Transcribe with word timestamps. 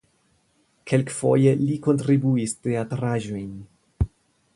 Kelkfoje 0.91 1.53
li 1.59 1.77
kontribuis 1.87 2.57
teatraĵojn. 2.69 3.53